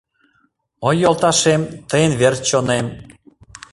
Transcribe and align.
Ой, 0.87 0.95
йолташем, 1.03 1.61
тыйын 1.89 2.13
верч 2.21 2.41
чонем 2.49 2.85